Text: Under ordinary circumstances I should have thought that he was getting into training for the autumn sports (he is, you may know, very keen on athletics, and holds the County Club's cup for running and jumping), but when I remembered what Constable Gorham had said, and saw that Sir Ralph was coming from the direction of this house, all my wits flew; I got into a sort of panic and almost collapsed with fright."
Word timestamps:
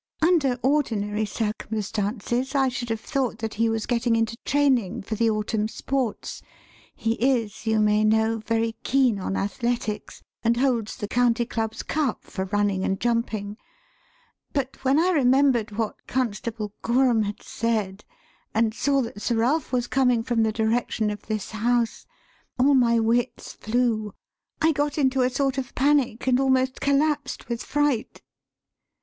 Under 0.23 0.57
ordinary 0.63 1.25
circumstances 1.27 2.55
I 2.55 2.69
should 2.69 2.89
have 2.89 2.99
thought 3.01 3.37
that 3.37 3.53
he 3.53 3.69
was 3.69 3.85
getting 3.85 4.15
into 4.15 4.35
training 4.45 5.03
for 5.03 5.13
the 5.13 5.29
autumn 5.29 5.67
sports 5.67 6.41
(he 6.95 7.13
is, 7.23 7.67
you 7.67 7.79
may 7.79 8.03
know, 8.03 8.39
very 8.39 8.71
keen 8.83 9.19
on 9.19 9.37
athletics, 9.37 10.23
and 10.43 10.57
holds 10.57 10.95
the 10.95 11.07
County 11.07 11.45
Club's 11.45 11.83
cup 11.83 12.23
for 12.23 12.45
running 12.45 12.83
and 12.83 12.99
jumping), 12.99 13.57
but 14.53 14.83
when 14.83 14.97
I 14.99 15.11
remembered 15.11 15.69
what 15.77 16.07
Constable 16.07 16.73
Gorham 16.81 17.21
had 17.21 17.43
said, 17.43 18.03
and 18.55 18.73
saw 18.73 19.03
that 19.03 19.21
Sir 19.21 19.35
Ralph 19.35 19.71
was 19.71 19.85
coming 19.85 20.23
from 20.23 20.41
the 20.41 20.51
direction 20.51 21.11
of 21.11 21.27
this 21.27 21.51
house, 21.51 22.07
all 22.57 22.73
my 22.73 22.99
wits 22.99 23.53
flew; 23.53 24.15
I 24.63 24.71
got 24.71 24.97
into 24.97 25.21
a 25.21 25.29
sort 25.29 25.59
of 25.59 25.75
panic 25.75 26.25
and 26.25 26.39
almost 26.39 26.81
collapsed 26.81 27.47
with 27.47 27.61
fright." 27.61 28.23